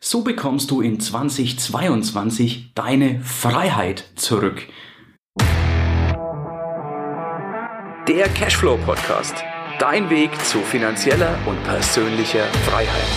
So 0.00 0.22
bekommst 0.22 0.70
du 0.70 0.80
in 0.80 1.00
2022 1.00 2.70
deine 2.76 3.20
Freiheit 3.20 4.04
zurück. 4.14 4.68
Der 8.06 8.28
Cashflow 8.32 8.78
Podcast. 8.86 9.34
Dein 9.80 10.08
Weg 10.08 10.30
zu 10.44 10.60
finanzieller 10.60 11.36
und 11.46 11.60
persönlicher 11.64 12.44
Freiheit. 12.64 13.08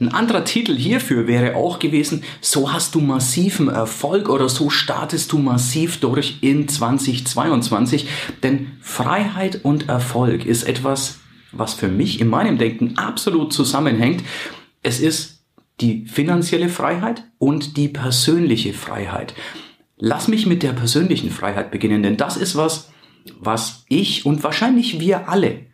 Ein 0.00 0.08
anderer 0.08 0.44
Titel 0.44 0.76
hierfür 0.76 1.28
wäre 1.28 1.54
auch 1.54 1.78
gewesen, 1.78 2.24
so 2.40 2.72
hast 2.72 2.96
du 2.96 3.00
massiven 3.00 3.68
Erfolg 3.68 4.28
oder 4.28 4.48
so 4.48 4.68
startest 4.68 5.30
du 5.30 5.38
massiv 5.38 6.00
durch 6.00 6.38
in 6.40 6.66
2022. 6.66 8.08
Denn 8.42 8.78
Freiheit 8.80 9.60
und 9.64 9.88
Erfolg 9.88 10.44
ist 10.44 10.64
etwas, 10.64 11.20
was 11.52 11.74
für 11.74 11.88
mich 11.88 12.20
in 12.20 12.28
meinem 12.28 12.58
Denken 12.58 12.98
absolut 12.98 13.52
zusammenhängt. 13.52 14.22
Es 14.82 15.00
ist 15.00 15.44
die 15.80 16.06
finanzielle 16.06 16.68
Freiheit 16.68 17.24
und 17.38 17.76
die 17.76 17.88
persönliche 17.88 18.72
Freiheit. 18.72 19.34
Lass 19.98 20.28
mich 20.28 20.46
mit 20.46 20.62
der 20.62 20.72
persönlichen 20.72 21.30
Freiheit 21.30 21.70
beginnen, 21.70 22.02
denn 22.02 22.16
das 22.16 22.36
ist 22.36 22.56
was, 22.56 22.90
was 23.38 23.84
ich 23.88 24.26
und 24.26 24.42
wahrscheinlich 24.42 25.00
wir 25.00 25.28
alle 25.28 25.66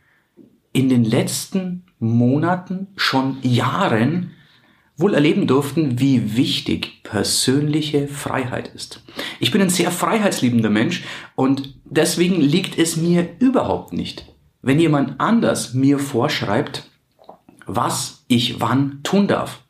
in 0.73 0.89
den 0.89 1.05
letzten 1.05 1.85
Monaten, 1.99 2.89
schon 2.97 3.39
Jahren 3.43 4.33
wohl 4.97 5.15
erleben 5.15 5.47
durften, 5.47 6.01
wie 6.01 6.37
wichtig 6.37 7.03
persönliche 7.03 8.09
Freiheit 8.09 8.69
ist. 8.75 9.03
Ich 9.41 9.51
bin 9.51 9.61
ein 9.61 9.71
sehr 9.71 9.91
freiheitsliebender 9.91 10.71
Mensch 10.71 11.05
und 11.35 11.79
deswegen 11.85 12.41
liegt 12.41 12.79
es 12.79 12.97
mir 12.97 13.29
überhaupt 13.39 13.93
nicht, 13.93 14.32
wenn 14.63 14.79
jemand 14.79 15.21
anders 15.21 15.75
mir 15.75 15.99
vorschreibt, 15.99 16.89
was 17.67 18.25
ich 18.29 18.61
wann 18.61 19.01
tun 19.03 19.27
darf. 19.27 19.61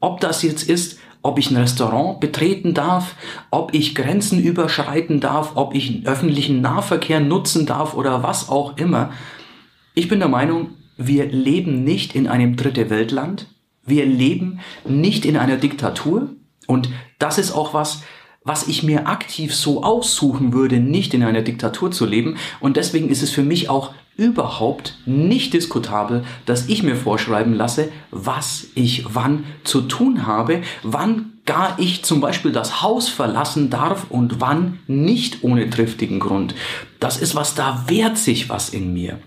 Ob 0.00 0.20
das 0.20 0.42
jetzt 0.42 0.68
ist, 0.68 0.98
ob 1.22 1.38
ich 1.38 1.50
ein 1.50 1.56
Restaurant 1.56 2.20
betreten 2.20 2.72
darf, 2.72 3.16
ob 3.50 3.74
ich 3.74 3.94
Grenzen 3.94 4.40
überschreiten 4.40 5.20
darf, 5.20 5.52
ob 5.56 5.74
ich 5.74 6.06
öffentlichen 6.06 6.60
Nahverkehr 6.60 7.18
nutzen 7.18 7.66
darf 7.66 7.94
oder 7.94 8.22
was 8.22 8.48
auch 8.48 8.76
immer. 8.76 9.10
Ich 9.94 10.08
bin 10.08 10.20
der 10.20 10.28
Meinung, 10.28 10.70
wir 10.96 11.26
leben 11.26 11.82
nicht 11.82 12.14
in 12.14 12.28
einem 12.28 12.56
dritte 12.56 12.90
Weltland. 12.90 13.48
Wir 13.84 14.06
leben 14.06 14.60
nicht 14.84 15.24
in 15.24 15.36
einer 15.36 15.56
Diktatur. 15.56 16.30
Und 16.66 16.90
das 17.18 17.38
ist 17.38 17.52
auch 17.52 17.74
was, 17.74 18.02
was 18.44 18.68
ich 18.68 18.82
mir 18.82 19.08
aktiv 19.08 19.54
so 19.54 19.82
aussuchen 19.82 20.52
würde, 20.52 20.78
nicht 20.78 21.12
in 21.14 21.24
einer 21.24 21.42
Diktatur 21.42 21.90
zu 21.90 22.06
leben. 22.06 22.36
Und 22.60 22.76
deswegen 22.76 23.08
ist 23.08 23.22
es 23.22 23.30
für 23.30 23.42
mich 23.42 23.68
auch 23.68 23.94
überhaupt 24.16 24.98
nicht 25.04 25.52
diskutabel, 25.52 26.24
dass 26.46 26.68
ich 26.68 26.82
mir 26.82 26.96
vorschreiben 26.96 27.54
lasse, 27.54 27.90
was 28.10 28.66
ich 28.74 29.04
wann 29.14 29.44
zu 29.64 29.82
tun 29.82 30.26
habe, 30.26 30.62
wann 30.82 31.32
gar 31.44 31.78
ich 31.78 32.02
zum 32.02 32.20
Beispiel 32.20 32.52
das 32.52 32.82
Haus 32.82 33.08
verlassen 33.08 33.70
darf 33.70 34.06
und 34.10 34.40
wann 34.40 34.80
nicht 34.86 35.44
ohne 35.44 35.70
triftigen 35.70 36.18
Grund. 36.18 36.54
Das 36.98 37.18
ist 37.18 37.34
was, 37.34 37.54
da 37.54 37.84
wehrt 37.86 38.18
sich 38.18 38.48
was 38.48 38.70
in 38.70 38.92
mir. 38.92 39.20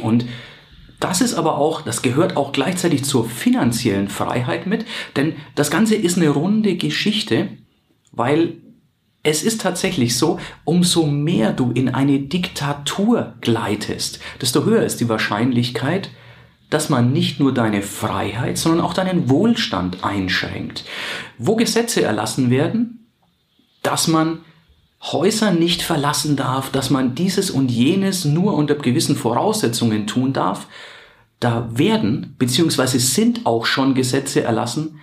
Und 0.00 0.24
das 1.00 1.20
ist 1.20 1.34
aber 1.34 1.58
auch, 1.58 1.82
das 1.82 2.02
gehört 2.02 2.36
auch 2.36 2.52
gleichzeitig 2.52 3.04
zur 3.04 3.28
finanziellen 3.28 4.08
Freiheit 4.08 4.66
mit, 4.66 4.84
denn 5.16 5.34
das 5.54 5.70
Ganze 5.70 5.96
ist 5.96 6.16
eine 6.16 6.28
runde 6.28 6.76
Geschichte, 6.76 7.48
weil 8.12 8.54
es 9.22 9.42
ist 9.42 9.60
tatsächlich 9.60 10.16
so, 10.16 10.38
umso 10.64 11.06
mehr 11.06 11.52
du 11.52 11.72
in 11.72 11.90
eine 11.90 12.20
Diktatur 12.20 13.34
gleitest, 13.40 14.20
desto 14.40 14.64
höher 14.64 14.82
ist 14.82 15.00
die 15.00 15.08
Wahrscheinlichkeit, 15.08 16.10
dass 16.70 16.88
man 16.88 17.12
nicht 17.12 17.40
nur 17.40 17.52
deine 17.52 17.82
Freiheit, 17.82 18.56
sondern 18.56 18.80
auch 18.80 18.94
deinen 18.94 19.28
Wohlstand 19.28 20.04
einschränkt. 20.04 20.84
Wo 21.36 21.56
Gesetze 21.56 22.02
erlassen 22.02 22.48
werden, 22.48 23.08
dass 23.82 24.08
man 24.08 24.40
Häuser 25.02 25.50
nicht 25.50 25.82
verlassen 25.82 26.36
darf, 26.36 26.70
dass 26.70 26.90
man 26.90 27.14
dieses 27.14 27.50
und 27.50 27.70
jenes 27.70 28.24
nur 28.24 28.54
unter 28.54 28.74
gewissen 28.74 29.16
Voraussetzungen 29.16 30.06
tun 30.06 30.32
darf, 30.32 30.66
da 31.40 31.68
werden 31.72 32.36
bzw. 32.38 32.98
sind 32.98 33.46
auch 33.46 33.64
schon 33.64 33.94
Gesetze 33.94 34.42
erlassen, 34.42 35.00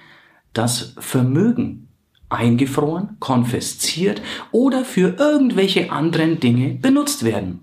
dass 0.54 0.94
Vermögen 1.00 1.87
eingefroren, 2.30 3.18
konfisziert 3.20 4.22
oder 4.52 4.84
für 4.84 5.16
irgendwelche 5.18 5.92
anderen 5.92 6.40
Dinge 6.40 6.76
benutzt 6.76 7.24
werden. 7.24 7.62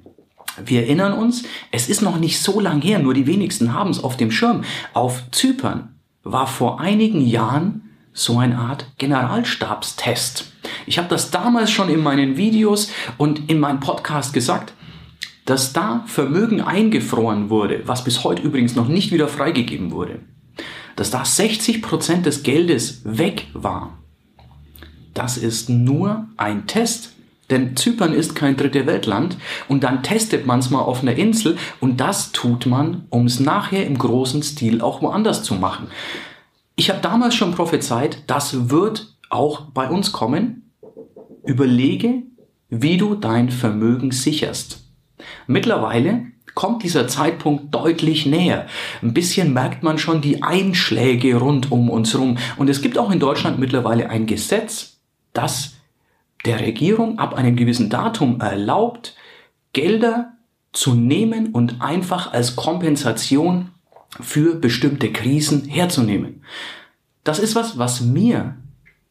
Wir 0.64 0.82
erinnern 0.82 1.12
uns, 1.12 1.44
es 1.72 1.88
ist 1.88 2.02
noch 2.02 2.18
nicht 2.18 2.40
so 2.40 2.60
lang 2.60 2.80
her, 2.80 2.98
nur 3.00 3.14
die 3.14 3.26
wenigsten 3.26 3.74
haben 3.74 3.90
es 3.90 4.02
auf 4.02 4.16
dem 4.16 4.30
Schirm. 4.30 4.62
Auf 4.92 5.24
Zypern 5.32 5.96
war 6.22 6.46
vor 6.46 6.80
einigen 6.80 7.26
Jahren 7.26 7.90
so 8.12 8.38
eine 8.38 8.58
Art 8.58 8.86
Generalstabstest. 8.98 10.52
Ich 10.86 10.98
habe 10.98 11.08
das 11.08 11.30
damals 11.30 11.70
schon 11.70 11.88
in 11.88 12.00
meinen 12.00 12.36
Videos 12.36 12.90
und 13.18 13.50
in 13.50 13.58
meinem 13.58 13.80
Podcast 13.80 14.32
gesagt, 14.32 14.74
dass 15.44 15.72
da 15.72 16.04
Vermögen 16.06 16.60
eingefroren 16.60 17.50
wurde, 17.50 17.82
was 17.86 18.04
bis 18.04 18.24
heute 18.24 18.42
übrigens 18.42 18.76
noch 18.76 18.88
nicht 18.88 19.12
wieder 19.12 19.28
freigegeben 19.28 19.90
wurde, 19.90 20.20
dass 20.96 21.10
da 21.10 21.24
60 21.24 21.82
Prozent 21.82 22.24
des 22.24 22.44
Geldes 22.44 23.02
weg 23.04 23.48
war 23.52 23.98
das 25.14 25.36
ist 25.36 25.70
nur 25.70 26.26
ein 26.36 26.66
Test. 26.66 27.12
Denn 27.50 27.76
Zypern 27.76 28.12
ist 28.12 28.34
kein 28.34 28.56
dritte 28.56 28.86
Weltland 28.86 29.36
und 29.68 29.84
dann 29.84 30.02
testet 30.02 30.46
man 30.46 30.60
es 30.60 30.70
mal 30.70 30.80
auf 30.80 31.02
einer 31.02 31.14
Insel 31.14 31.58
und 31.78 32.00
das 32.00 32.32
tut 32.32 32.66
man, 32.66 33.04
um 33.10 33.26
es 33.26 33.38
nachher 33.38 33.86
im 33.86 33.98
großen 33.98 34.42
Stil 34.42 34.80
auch 34.80 35.02
woanders 35.02 35.42
zu 35.42 35.54
machen. 35.54 35.88
Ich 36.76 36.88
habe 36.88 37.00
damals 37.02 37.34
schon 37.34 37.54
prophezeit, 37.54 38.22
das 38.26 38.70
wird 38.70 39.14
auch 39.28 39.66
bei 39.72 39.88
uns 39.88 40.12
kommen. 40.12 40.70
Überlege, 41.44 42.22
wie 42.70 42.96
du 42.96 43.14
dein 43.14 43.50
Vermögen 43.50 44.10
sicherst. 44.10 44.80
Mittlerweile 45.46 46.26
kommt 46.54 46.82
dieser 46.82 47.08
Zeitpunkt 47.08 47.74
deutlich 47.74 48.26
näher. 48.26 48.66
Ein 49.02 49.12
bisschen 49.12 49.52
merkt 49.52 49.82
man 49.82 49.98
schon 49.98 50.20
die 50.20 50.42
Einschläge 50.42 51.36
rund 51.36 51.70
um 51.70 51.90
uns 51.90 52.16
rum. 52.16 52.38
Und 52.56 52.70
es 52.70 52.80
gibt 52.80 52.96
auch 52.96 53.10
in 53.10 53.20
Deutschland 53.20 53.58
mittlerweile 53.58 54.08
ein 54.08 54.26
Gesetz, 54.26 54.93
das 55.34 55.74
der 56.46 56.60
Regierung 56.60 57.18
ab 57.18 57.34
einem 57.34 57.56
gewissen 57.56 57.90
Datum 57.90 58.40
erlaubt, 58.40 59.14
Gelder 59.72 60.32
zu 60.72 60.94
nehmen 60.94 61.52
und 61.52 61.80
einfach 61.80 62.32
als 62.32 62.56
Kompensation 62.56 63.70
für 64.20 64.54
bestimmte 64.54 65.12
Krisen 65.12 65.64
herzunehmen. 65.64 66.42
Das 67.24 67.38
ist 67.38 67.54
was, 67.54 67.78
was 67.78 68.00
mir 68.00 68.56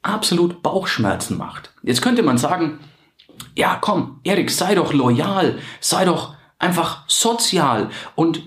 absolut 0.02 0.62
Bauchschmerzen 0.62 1.38
macht. 1.38 1.74
Jetzt 1.84 2.02
könnte 2.02 2.24
man 2.24 2.38
sagen, 2.38 2.80
ja 3.56 3.78
komm, 3.80 4.20
Erik, 4.24 4.52
sei 4.52 4.76
doch 4.76 4.94
loyal, 4.94 5.60
sei 5.80 6.06
doch 6.06 6.36
einfach 6.60 7.04
sozial 7.08 7.90
und 8.16 8.44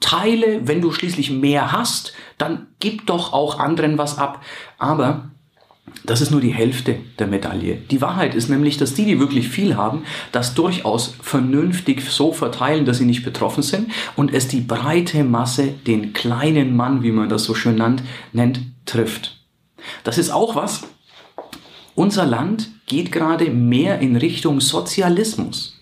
teile, 0.00 0.66
wenn 0.66 0.80
du 0.80 0.92
schließlich 0.92 1.30
mehr 1.30 1.72
hast, 1.72 2.12
dann 2.38 2.68
gib 2.80 3.06
doch 3.06 3.32
auch 3.32 3.58
anderen 3.58 3.98
was 3.98 4.18
ab. 4.18 4.42
Aber 4.78 5.31
das 6.04 6.20
ist 6.20 6.30
nur 6.30 6.40
die 6.40 6.52
Hälfte 6.52 6.96
der 7.18 7.26
Medaille. 7.28 7.76
Die 7.76 8.00
Wahrheit 8.00 8.34
ist 8.34 8.48
nämlich, 8.48 8.76
dass 8.76 8.94
die, 8.94 9.04
die 9.04 9.20
wirklich 9.20 9.48
viel 9.48 9.76
haben, 9.76 10.04
das 10.32 10.54
durchaus 10.54 11.14
vernünftig 11.22 12.02
so 12.02 12.32
verteilen, 12.32 12.84
dass 12.84 12.98
sie 12.98 13.04
nicht 13.04 13.24
betroffen 13.24 13.62
sind 13.62 13.92
und 14.16 14.32
es 14.34 14.48
die 14.48 14.60
breite 14.60 15.22
Masse, 15.22 15.68
den 15.68 16.12
kleinen 16.12 16.74
Mann, 16.76 17.02
wie 17.02 17.12
man 17.12 17.28
das 17.28 17.44
so 17.44 17.54
schön 17.54 17.76
nennt, 17.76 18.02
nennt 18.32 18.60
trifft. 18.84 19.38
Das 20.04 20.18
ist 20.18 20.30
auch 20.30 20.56
was. 20.56 20.82
Unser 21.94 22.26
Land 22.26 22.70
geht 22.86 23.12
gerade 23.12 23.50
mehr 23.50 24.00
in 24.00 24.16
Richtung 24.16 24.60
Sozialismus. 24.60 25.80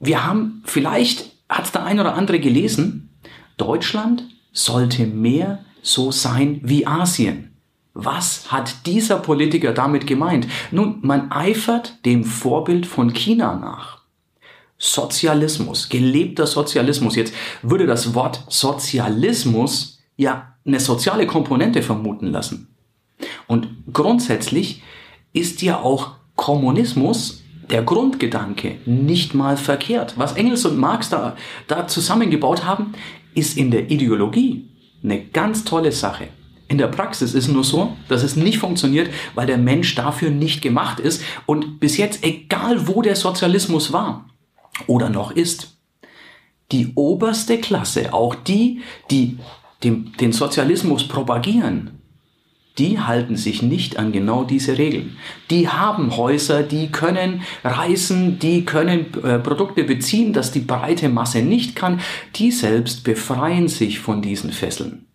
Wir 0.00 0.24
haben, 0.24 0.62
vielleicht 0.64 1.30
hat 1.48 1.72
der 1.74 1.84
ein 1.84 2.00
oder 2.00 2.14
andere 2.14 2.40
gelesen, 2.40 3.10
Deutschland 3.56 4.24
sollte 4.52 5.06
mehr 5.06 5.64
so 5.82 6.10
sein 6.10 6.60
wie 6.62 6.86
Asien. 6.86 7.55
Was 7.98 8.52
hat 8.52 8.84
dieser 8.84 9.16
Politiker 9.16 9.72
damit 9.72 10.06
gemeint? 10.06 10.46
Nun, 10.70 10.98
man 11.00 11.32
eifert 11.32 12.04
dem 12.04 12.24
Vorbild 12.24 12.84
von 12.84 13.14
China 13.14 13.54
nach. 13.54 14.02
Sozialismus, 14.76 15.88
gelebter 15.88 16.46
Sozialismus. 16.46 17.16
Jetzt 17.16 17.32
würde 17.62 17.86
das 17.86 18.14
Wort 18.14 18.44
Sozialismus 18.48 19.98
ja 20.18 20.56
eine 20.66 20.78
soziale 20.78 21.26
Komponente 21.26 21.82
vermuten 21.82 22.26
lassen. 22.26 22.68
Und 23.46 23.68
grundsätzlich 23.90 24.82
ist 25.32 25.62
ja 25.62 25.80
auch 25.80 26.16
Kommunismus 26.34 27.44
der 27.70 27.82
Grundgedanke 27.82 28.76
nicht 28.84 29.32
mal 29.32 29.56
verkehrt. 29.56 30.18
Was 30.18 30.34
Engels 30.34 30.66
und 30.66 30.76
Marx 30.76 31.08
da, 31.08 31.34
da 31.66 31.88
zusammengebaut 31.88 32.66
haben, 32.66 32.92
ist 33.34 33.56
in 33.56 33.70
der 33.70 33.90
Ideologie 33.90 34.68
eine 35.02 35.24
ganz 35.24 35.64
tolle 35.64 35.92
Sache. 35.92 36.28
In 36.68 36.78
der 36.78 36.88
Praxis 36.88 37.34
ist 37.34 37.48
nur 37.48 37.62
so, 37.62 37.96
dass 38.08 38.22
es 38.22 38.34
nicht 38.34 38.58
funktioniert, 38.58 39.10
weil 39.34 39.46
der 39.46 39.58
Mensch 39.58 39.94
dafür 39.94 40.30
nicht 40.30 40.62
gemacht 40.62 40.98
ist 40.98 41.22
und 41.46 41.78
bis 41.78 41.96
jetzt, 41.96 42.24
egal 42.24 42.88
wo 42.88 43.02
der 43.02 43.16
Sozialismus 43.16 43.92
war 43.92 44.26
oder 44.86 45.08
noch 45.08 45.30
ist, 45.30 45.76
die 46.72 46.92
oberste 46.96 47.58
Klasse, 47.58 48.12
auch 48.12 48.34
die, 48.34 48.80
die 49.10 49.38
den, 49.84 50.12
den 50.18 50.32
Sozialismus 50.32 51.06
propagieren, 51.06 51.96
die 52.78 52.98
halten 53.00 53.36
sich 53.36 53.62
nicht 53.62 53.98
an 53.98 54.12
genau 54.12 54.44
diese 54.44 54.76
Regeln. 54.76 55.16
Die 55.50 55.68
haben 55.68 56.16
Häuser, 56.16 56.62
die 56.62 56.88
können 56.88 57.42
reisen, 57.64 58.38
die 58.38 58.66
können 58.66 59.06
äh, 59.22 59.38
Produkte 59.38 59.84
beziehen, 59.84 60.34
das 60.34 60.52
die 60.52 60.60
breite 60.60 61.08
Masse 61.08 61.40
nicht 61.40 61.74
kann. 61.74 62.00
Die 62.34 62.50
selbst 62.50 63.02
befreien 63.02 63.68
sich 63.68 63.98
von 63.98 64.20
diesen 64.20 64.52
Fesseln. 64.52 65.05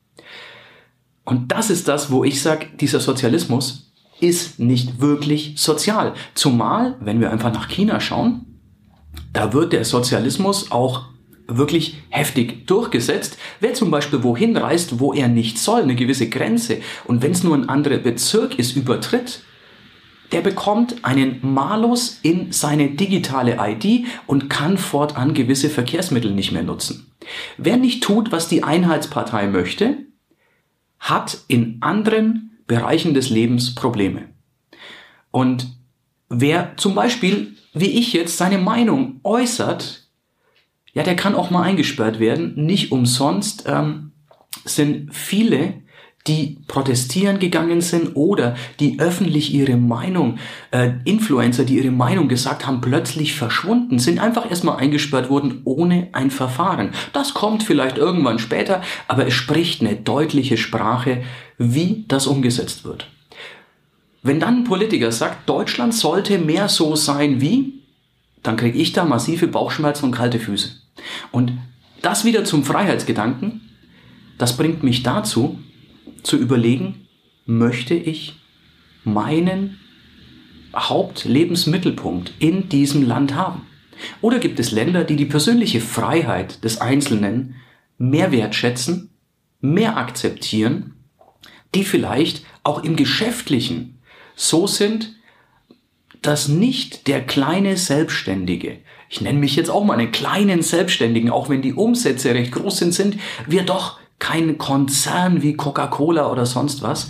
Und 1.24 1.52
das 1.52 1.70
ist 1.70 1.88
das, 1.88 2.12
wo 2.12 2.24
ich 2.24 2.42
sage, 2.42 2.68
dieser 2.80 3.00
Sozialismus 3.00 3.92
ist 4.20 4.60
nicht 4.60 5.02
wirklich 5.02 5.56
sozial. 5.58 6.14
Zumal, 6.34 6.96
wenn 7.00 7.20
wir 7.20 7.32
einfach 7.32 7.54
nach 7.54 7.70
China 7.70 8.00
schauen, 8.00 8.46
da 9.34 9.54
wird 9.54 9.74
der 9.74 9.86
Sozialismus 9.86 10.72
auch 10.72 11.06
wirklich 11.48 12.02
heftig 12.10 12.68
durchgesetzt. 12.68 13.38
Wer 13.60 13.74
zum 13.74 13.92
Beispiel 13.92 14.24
wohin 14.24 14.56
reist, 14.56 15.00
wo 15.00 15.14
er 15.14 15.28
nicht 15.28 15.58
soll, 15.58 15.82
eine 15.82 15.96
gewisse 15.96 16.30
Grenze, 16.30 16.78
und 17.06 17.22
wenn 17.22 17.32
es 17.32 17.44
nur 17.44 17.56
ein 17.56 17.70
anderer 17.70 17.98
Bezirk 17.98 18.58
ist, 18.58 18.76
übertritt, 18.76 19.42
der 20.32 20.42
bekommt 20.42 21.04
einen 21.04 21.40
Malus 21.42 22.20
in 22.22 22.54
seine 22.54 22.92
digitale 22.92 23.58
ID 23.60 24.06
und 24.28 24.50
kann 24.50 24.78
fortan 24.78 25.34
gewisse 25.34 25.70
Verkehrsmittel 25.70 26.32
nicht 26.32 26.54
mehr 26.54 26.64
nutzen. 26.64 27.12
Wer 27.58 27.76
nicht 27.76 28.02
tut, 28.04 28.32
was 28.32 28.48
die 28.48 28.64
Einheitspartei 28.64 29.48
möchte, 29.48 29.98
hat 31.02 31.40
in 31.48 31.78
anderen 31.82 32.58
Bereichen 32.68 33.14
des 33.14 33.30
Lebens 33.30 33.76
Probleme. 33.76 34.30
Und 35.32 35.76
wer 36.30 36.78
zum 36.78 36.96
Beispiel, 36.96 37.58
wie 37.74 38.00
ich 38.00 38.14
jetzt, 38.14 38.38
seine 38.38 38.60
Meinung 38.60 39.20
äußert, 39.24 40.08
ja, 40.94 41.04
der 41.04 41.16
kann 41.16 41.36
auch 41.36 41.50
mal 41.50 41.64
eingesperrt 41.64 42.20
werden. 42.20 42.54
Nicht 42.56 42.92
umsonst 42.92 43.66
ähm, 43.68 44.12
sind 44.64 45.14
viele, 45.14 45.82
die 46.28 46.58
protestieren 46.68 47.40
gegangen 47.40 47.82
sind 47.82 48.16
oder 48.16 48.56
die 48.80 49.00
öffentlich 49.00 49.54
ihre 49.54 49.76
Meinung, 49.76 50.38
äh, 50.72 50.92
Influencer, 51.04 51.64
die 51.64 51.78
ihre 51.78 51.92
Meinung 51.92 52.28
gesagt 52.28 52.68
haben, 52.68 52.82
plötzlich 52.82 53.36
verschwunden, 53.36 53.98
sind 53.98 54.20
einfach 54.20 54.50
erstmal 54.50 54.78
eingesperrt 54.78 55.30
worden 55.30 55.62
ohne 55.64 56.10
ein 56.12 56.30
Verfahren. 56.30 56.92
Das 57.14 57.34
kommt 57.34 57.64
vielleicht 57.64 57.98
irgendwann 57.98 58.40
später, 58.40 58.82
aber 59.08 59.28
es 59.28 59.34
spricht 59.34 59.82
eine 59.82 59.96
deutliche 59.96 60.58
Sprache, 60.58 61.24
wie 61.58 62.06
das 62.08 62.28
umgesetzt 62.28 62.86
wird. 62.86 63.08
Wenn 64.24 64.40
dann 64.40 64.60
ein 64.60 64.64
Politiker 64.64 65.12
sagt, 65.12 65.50
Deutschland 65.50 65.96
sollte 65.96 66.38
mehr 66.38 66.70
so 66.70 66.96
sein 66.96 67.42
wie, 67.42 67.82
dann 68.44 68.58
kriege 68.58 68.78
ich 68.78 68.94
da 68.94 69.06
massive 69.06 69.48
Bauchschmerzen 69.48 70.06
und 70.06 70.12
kalte 70.12 70.40
Füße. 70.40 70.72
Und 71.32 71.54
das 72.02 72.26
wieder 72.26 72.44
zum 72.44 72.64
Freiheitsgedanken, 72.64 73.62
das 74.38 74.58
bringt 74.58 74.84
mich 74.84 75.04
dazu, 75.04 75.60
zu 76.24 76.38
überlegen, 76.38 77.08
möchte 77.46 77.94
ich 77.94 78.36
meinen 79.04 79.80
Hauptlebensmittelpunkt 80.76 82.34
in 82.40 82.70
diesem 82.70 83.04
Land 83.04 83.36
haben? 83.36 83.68
Oder 84.22 84.40
gibt 84.40 84.60
es 84.60 84.72
Länder, 84.72 85.04
die 85.04 85.16
die 85.16 85.26
persönliche 85.26 85.82
Freiheit 85.82 86.64
des 86.64 86.82
Einzelnen 86.82 87.56
mehr 87.98 88.32
wertschätzen, 88.32 89.10
mehr 89.60 89.98
akzeptieren, 89.98 90.94
die 91.76 91.84
vielleicht 91.84 92.46
auch 92.64 92.84
im 92.84 92.96
Geschäftlichen 92.96 94.00
so 94.36 94.66
sind, 94.66 95.16
dass 96.22 96.48
nicht 96.48 97.08
der 97.08 97.26
kleine 97.26 97.78
Selbstständige 97.78 98.80
ich 99.12 99.20
nenne 99.20 99.40
mich 99.40 99.58
jetzt 99.58 99.70
auch 99.70 99.84
mal 99.84 100.00
einen 100.00 100.14
kleinen 100.14 100.62
Selbstständigen, 100.62 101.30
auch 101.30 101.50
wenn 101.50 101.62
die 101.62 101.74
Umsätze 101.74 102.34
recht 102.34 102.54
groß 102.54 102.78
sind, 102.78 102.94
sind 102.94 103.18
wir 103.46 103.64
doch 103.64 104.00
kein 104.22 104.58
Konzern 104.58 105.42
wie 105.42 105.56
Coca-Cola 105.56 106.32
oder 106.32 106.46
sonst 106.46 106.84
was, 106.84 107.10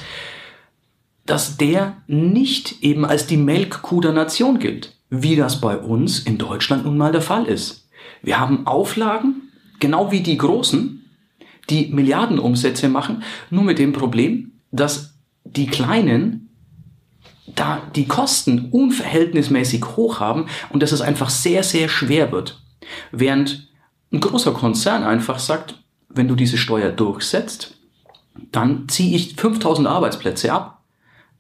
dass 1.25 1.57
der 1.57 1.97
nicht 2.07 2.81
eben 2.81 3.05
als 3.05 3.27
die 3.27 3.37
Melkkuh 3.37 4.01
der 4.01 4.13
Nation 4.13 4.57
gilt, 4.57 4.95
wie 5.09 5.35
das 5.35 5.61
bei 5.61 5.77
uns 5.77 6.19
in 6.19 6.39
Deutschland 6.39 6.85
nun 6.85 6.97
mal 6.97 7.11
der 7.11 7.21
Fall 7.21 7.45
ist. 7.45 7.89
Wir 8.23 8.39
haben 8.39 8.65
Auflagen, 8.65 9.51
genau 9.79 10.11
wie 10.11 10.21
die 10.21 10.37
Großen, 10.37 11.05
die 11.69 11.87
Milliardenumsätze 11.87 12.89
machen, 12.89 13.23
nur 13.49 13.63
mit 13.63 13.77
dem 13.77 13.93
Problem, 13.93 14.53
dass 14.71 15.13
die 15.43 15.67
Kleinen 15.67 16.49
da 17.45 17.81
die 17.93 18.07
Kosten 18.07 18.69
unverhältnismäßig 18.71 19.97
hoch 19.97 20.21
haben 20.21 20.45
und 20.69 20.81
dass 20.81 20.93
es 20.93 21.01
einfach 21.01 21.29
sehr, 21.29 21.63
sehr 21.63 21.89
schwer 21.89 22.31
wird. 22.31 22.63
Während 23.11 23.69
ein 24.13 24.21
großer 24.21 24.53
Konzern 24.53 25.03
einfach 25.03 25.39
sagt, 25.39 25.81
wenn 26.13 26.27
du 26.27 26.35
diese 26.35 26.57
Steuer 26.57 26.91
durchsetzt, 26.91 27.77
dann 28.51 28.87
ziehe 28.87 29.15
ich 29.15 29.35
5000 29.35 29.87
Arbeitsplätze 29.87 30.51
ab, 30.51 30.83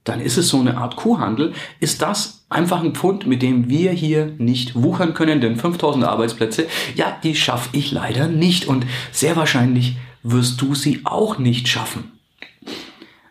dann 0.03 0.19
ist 0.19 0.37
es 0.37 0.49
so 0.49 0.59
eine 0.59 0.77
Art 0.77 0.95
Kuhhandel, 0.95 1.53
ist 1.79 2.01
das 2.01 2.45
einfach 2.49 2.83
ein 2.83 2.95
Pfund, 2.95 3.27
mit 3.27 3.41
dem 3.41 3.69
wir 3.69 3.91
hier 3.91 4.33
nicht 4.37 4.75
wuchern 4.75 5.13
können, 5.13 5.41
denn 5.41 5.55
5000 5.57 6.05
Arbeitsplätze, 6.05 6.67
ja, 6.95 7.15
die 7.23 7.35
schaffe 7.35 7.69
ich 7.73 7.91
leider 7.91 8.27
nicht 8.27 8.65
und 8.65 8.85
sehr 9.11 9.35
wahrscheinlich 9.35 9.97
wirst 10.23 10.61
du 10.61 10.75
sie 10.75 11.01
auch 11.03 11.37
nicht 11.37 11.67
schaffen. 11.67 12.11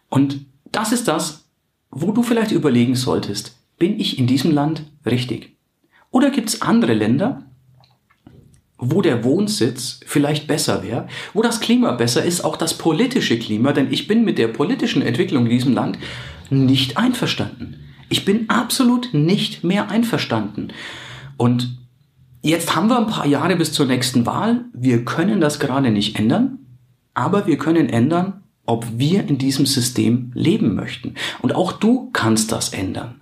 Und 0.09 0.47
das 0.71 0.93
ist 0.93 1.09
das, 1.09 1.45
wo 1.91 2.13
du 2.13 2.23
vielleicht 2.23 2.53
überlegen 2.53 2.95
solltest, 2.95 3.57
bin 3.79 3.99
ich 3.99 4.19
in 4.19 4.27
diesem 4.27 4.53
Land 4.53 4.85
richtig? 5.05 5.57
Oder 6.11 6.31
gibt 6.31 6.49
es 6.49 6.63
andere 6.63 6.95
Länder, 6.95 7.45
wo 8.81 9.03
der 9.03 9.23
Wohnsitz 9.25 10.01
vielleicht 10.07 10.47
besser 10.47 10.83
wäre, 10.83 11.07
wo 11.35 11.43
das 11.43 11.61
Klima 11.61 11.93
besser 11.93 12.25
ist, 12.25 12.45
auch 12.45 12.57
das 12.57 12.75
politische 12.77 13.39
Klima, 13.39 13.73
denn 13.73 13.93
ich 13.93 14.07
bin 14.09 14.25
mit 14.25 14.39
der 14.39 14.49
politischen 14.49 15.03
Entwicklung 15.03 15.45
in 15.45 15.51
diesem 15.51 15.75
Land 15.75 15.99
nicht 16.49 16.97
einverstanden. 16.97 17.77
Ich 18.09 18.25
bin 18.25 18.49
absolut 18.49 19.11
nicht 19.13 19.63
mehr 19.63 19.91
einverstanden. 19.91 20.73
Und 21.37 21.79
jetzt 22.43 22.75
haben 22.75 22.89
wir 22.89 22.99
ein 22.99 23.07
paar 23.07 23.27
Jahre 23.27 23.55
bis 23.57 23.73
zur 23.73 23.87
nächsten 23.87 24.27
Wahl. 24.27 24.65
Wir 24.73 25.05
können 25.05 25.41
das 25.41 25.61
gerade 25.61 25.91
nicht 25.91 26.19
ändern, 26.19 26.59
aber 27.15 27.47
wir 27.47 27.59
können 27.59 27.89
ändern, 27.89 28.43
ob 28.67 28.87
wir 28.97 29.27
in 29.29 29.39
diesem 29.39 29.67
System 29.67 30.33
leben 30.35 30.75
möchten. 30.75 31.15
Und 31.41 31.55
auch 31.55 31.73
du 31.73 32.11
kannst 32.13 32.51
das 32.51 32.71
ändern. 32.71 33.21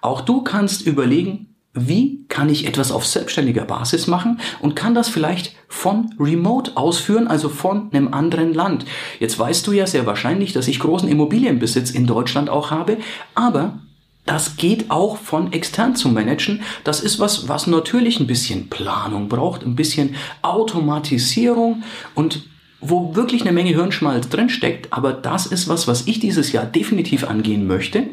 Auch 0.00 0.20
du 0.20 0.42
kannst 0.42 0.86
überlegen, 0.86 1.49
wie 1.72 2.24
kann 2.28 2.48
ich 2.48 2.66
etwas 2.66 2.90
auf 2.90 3.06
selbstständiger 3.06 3.64
Basis 3.64 4.08
machen 4.08 4.40
und 4.60 4.74
kann 4.74 4.94
das 4.94 5.08
vielleicht 5.08 5.54
von 5.68 6.14
Remote 6.18 6.76
ausführen, 6.76 7.28
also 7.28 7.48
von 7.48 7.92
einem 7.92 8.12
anderen 8.12 8.52
Land. 8.54 8.84
Jetzt 9.20 9.38
weißt 9.38 9.66
du 9.66 9.72
ja 9.72 9.86
sehr 9.86 10.04
wahrscheinlich, 10.04 10.52
dass 10.52 10.66
ich 10.66 10.80
großen 10.80 11.08
Immobilienbesitz 11.08 11.90
in 11.90 12.06
Deutschland 12.06 12.50
auch 12.50 12.72
habe, 12.72 12.96
aber 13.34 13.80
das 14.26 14.56
geht 14.56 14.90
auch 14.90 15.16
von 15.16 15.52
extern 15.52 15.96
zu 15.96 16.08
managen. 16.08 16.62
Das 16.84 17.00
ist 17.00 17.18
was, 17.20 17.48
was 17.48 17.66
natürlich 17.66 18.20
ein 18.20 18.26
bisschen 18.26 18.68
Planung 18.68 19.28
braucht, 19.28 19.62
ein 19.62 19.76
bisschen 19.76 20.16
Automatisierung 20.42 21.82
und 22.14 22.48
wo 22.80 23.14
wirklich 23.14 23.42
eine 23.42 23.52
Menge 23.52 23.70
Hirnschmalz 23.70 24.28
drinsteckt, 24.28 24.92
aber 24.92 25.12
das 25.12 25.46
ist 25.46 25.68
was, 25.68 25.86
was 25.86 26.06
ich 26.06 26.18
dieses 26.18 26.52
Jahr 26.52 26.64
definitiv 26.64 27.24
angehen 27.24 27.66
möchte, 27.66 28.08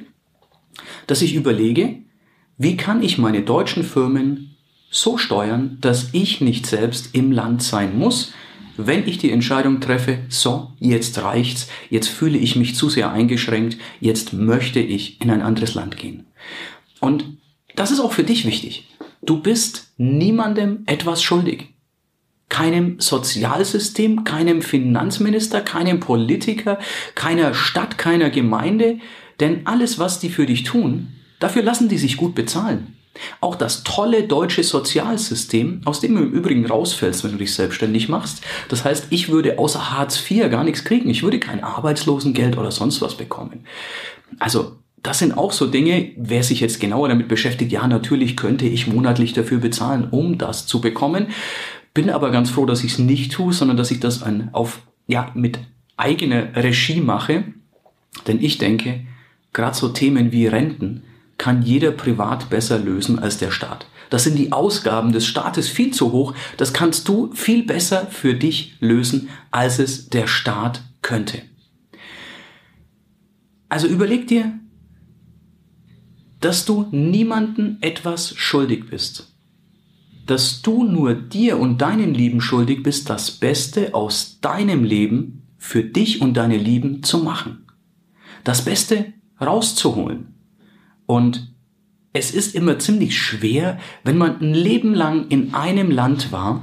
dass 1.07 1.21
ich 1.21 1.35
überlege, 1.35 1.99
wie 2.57 2.77
kann 2.77 3.03
ich 3.03 3.17
meine 3.17 3.41
deutschen 3.41 3.83
Firmen 3.83 4.55
so 4.89 5.17
steuern, 5.17 5.77
dass 5.81 6.09
ich 6.13 6.41
nicht 6.41 6.65
selbst 6.65 7.13
im 7.13 7.31
Land 7.31 7.61
sein 7.61 7.97
muss, 7.97 8.33
wenn 8.77 9.07
ich 9.07 9.17
die 9.17 9.31
Entscheidung 9.31 9.81
treffe, 9.81 10.19
so, 10.29 10.71
jetzt 10.79 11.17
reicht's, 11.19 11.67
jetzt 11.89 12.07
fühle 12.07 12.37
ich 12.37 12.55
mich 12.55 12.75
zu 12.75 12.89
sehr 12.89 13.11
eingeschränkt, 13.11 13.77
jetzt 13.99 14.33
möchte 14.33 14.79
ich 14.79 15.19
in 15.21 15.31
ein 15.31 15.41
anderes 15.41 15.73
Land 15.73 15.97
gehen. 15.97 16.27
Und 16.99 17.25
das 17.75 17.91
ist 17.91 17.99
auch 17.99 18.13
für 18.13 18.23
dich 18.23 18.45
wichtig. 18.45 18.87
Du 19.21 19.41
bist 19.41 19.93
niemandem 19.97 20.83
etwas 20.85 21.23
schuldig 21.23 21.73
keinem 22.49 22.99
Sozialsystem, 22.99 24.23
keinem 24.23 24.61
Finanzminister, 24.61 25.61
keinem 25.61 25.99
Politiker, 25.99 26.79
keiner 27.15 27.53
Stadt, 27.53 27.97
keiner 27.97 28.29
Gemeinde, 28.29 28.99
denn 29.39 29.67
alles, 29.67 29.99
was 29.99 30.19
die 30.19 30.29
für 30.29 30.45
dich 30.45 30.63
tun, 30.63 31.09
dafür 31.39 31.63
lassen 31.63 31.89
die 31.89 31.97
sich 31.97 32.17
gut 32.17 32.35
bezahlen. 32.35 32.97
Auch 33.41 33.55
das 33.55 33.83
tolle 33.83 34.23
deutsche 34.23 34.63
Sozialsystem, 34.63 35.81
aus 35.85 36.01
dem 36.01 36.15
du 36.15 36.23
im 36.23 36.31
Übrigen 36.31 36.65
rausfällst, 36.65 37.23
wenn 37.23 37.31
du 37.31 37.37
dich 37.37 37.53
selbstständig 37.53 38.09
machst. 38.09 38.43
Das 38.69 38.85
heißt, 38.85 39.07
ich 39.09 39.29
würde 39.29 39.59
außer 39.59 39.91
Hartz 39.91 40.19
IV 40.29 40.49
gar 40.49 40.63
nichts 40.63 40.83
kriegen. 40.83 41.09
Ich 41.09 41.23
würde 41.23 41.39
kein 41.39 41.63
Arbeitslosengeld 41.63 42.57
oder 42.57 42.71
sonst 42.71 43.01
was 43.01 43.15
bekommen. 43.15 43.65
Also, 44.39 44.77
das 45.03 45.19
sind 45.19 45.37
auch 45.37 45.51
so 45.51 45.67
Dinge, 45.67 46.11
wer 46.17 46.43
sich 46.43 46.59
jetzt 46.59 46.79
genauer 46.79 47.07
damit 47.07 47.27
beschäftigt, 47.27 47.71
ja, 47.71 47.87
natürlich 47.87 48.35
könnte 48.35 48.65
ich 48.65 48.87
monatlich 48.87 49.33
dafür 49.33 49.59
bezahlen, 49.59 50.07
um 50.09 50.37
das 50.37 50.65
zu 50.65 50.81
bekommen. 50.81 51.27
Bin 51.93 52.09
aber 52.09 52.31
ganz 52.31 52.49
froh, 52.49 52.65
dass 52.65 52.83
ich 52.83 52.93
es 52.93 52.99
nicht 52.99 53.31
tue, 53.31 53.53
sondern 53.53 53.77
dass 53.77 53.91
ich 53.91 53.99
das 53.99 54.21
an, 54.21 54.49
auf, 54.51 54.81
ja, 55.07 55.31
mit 55.33 55.59
eigener 55.95 56.55
Regie 56.55 56.99
mache. 56.99 57.45
Denn 58.27 58.41
ich 58.41 58.57
denke, 58.57 59.01
gerade 59.53 59.77
so 59.77 59.89
Themen 59.89 60.31
wie 60.31 60.47
Renten 60.47 61.03
kann 61.47 61.61
jeder 61.61 61.91
privat 61.91 62.49
besser 62.49 62.77
lösen 62.77 63.19
als 63.19 63.37
der 63.37 63.51
Staat. 63.51 63.87
Das 64.09 64.25
sind 64.25 64.37
die 64.37 64.51
Ausgaben 64.51 65.13
des 65.13 65.25
Staates 65.25 65.69
viel 65.69 65.93
zu 65.93 66.11
hoch. 66.11 66.33
Das 66.57 66.73
kannst 66.73 67.07
du 67.07 67.31
viel 67.31 67.63
besser 67.63 68.07
für 68.07 68.33
dich 68.33 68.75
lösen, 68.81 69.29
als 69.49 69.79
es 69.79 70.09
der 70.09 70.27
Staat 70.27 70.81
könnte. 71.01 71.41
Also 73.69 73.87
überleg 73.87 74.27
dir, 74.27 74.59
dass 76.41 76.65
du 76.65 76.87
niemanden 76.91 77.77
etwas 77.79 78.35
schuldig 78.35 78.89
bist. 78.89 79.33
Dass 80.25 80.61
du 80.61 80.83
nur 80.83 81.13
dir 81.13 81.59
und 81.59 81.77
deinen 81.77 82.13
Lieben 82.13 82.41
schuldig 82.41 82.83
bist, 82.83 83.09
das 83.09 83.31
Beste 83.31 83.95
aus 83.95 84.41
deinem 84.41 84.83
Leben 84.83 85.47
für 85.57 85.85
dich 85.85 86.19
und 86.19 86.35
deine 86.35 86.57
Lieben 86.57 87.03
zu 87.03 87.19
machen. 87.19 87.67
Das 88.43 88.65
Beste 88.65 89.13
rauszuholen. 89.39 90.36
Und 91.07 91.51
es 92.13 92.31
ist 92.31 92.53
immer 92.53 92.77
ziemlich 92.77 93.17
schwer, 93.17 93.79
wenn 94.03 94.17
man 94.17 94.39
ein 94.39 94.53
Leben 94.53 94.93
lang 94.93 95.27
in 95.29 95.55
einem 95.55 95.89
Land 95.89 96.31
war, 96.31 96.61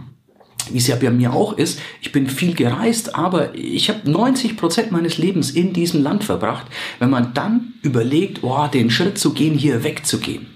wie 0.71 0.79
es 0.79 0.87
ja 0.87 0.97
bei 0.97 1.11
mir 1.11 1.33
auch 1.33 1.55
ist. 1.59 1.81
Ich 2.01 2.13
bin 2.13 2.29
viel 2.29 2.55
gereist, 2.55 3.15
aber 3.15 3.55
ich 3.55 3.89
habe 3.89 4.11
90 4.11 4.57
Prozent 4.57 4.93
meines 4.93 5.19
Lebens 5.19 5.51
in 5.51 5.73
diesem 5.73 6.03
Land 6.03 6.25
verbracht. 6.25 6.67
Wenn 6.99 7.11
man 7.11 7.35
dann 7.35 7.75
überlegt, 7.83 8.43
oh, 8.43 8.67
den 8.67 8.91
Schritt 8.91 9.19
zu 9.19 9.33
gehen, 9.33 9.59
hier 9.59 9.85
wegzugehen. 9.85 10.47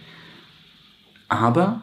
Aber 1.28 1.83